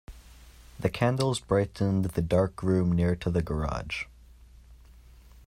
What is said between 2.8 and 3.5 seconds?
near to the